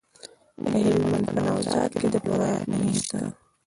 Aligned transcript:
د 0.71 0.73
هلمند 0.85 1.25
په 1.33 1.39
نوزاد 1.45 1.91
کې 1.99 2.07
د 2.13 2.15
فلورایټ 2.23 2.63
نښې 2.77 2.91
شته. 3.03 3.21